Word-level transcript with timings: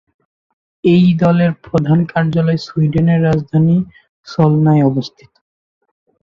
এই 0.83 1.05
দলের 1.15 1.51
প্রধান 1.65 1.99
কার্যালয় 2.05 2.59
সুইডেনের 2.65 3.19
রাজধানী 3.23 3.77
সোলনায় 4.27 4.83
অবস্থিত। 4.85 5.31